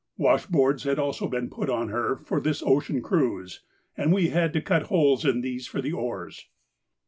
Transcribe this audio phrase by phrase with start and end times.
[0.17, 3.61] Wash boards had also been put on her for this ocean cruise,
[3.95, 6.47] and we had had to cut holes in these for the oars.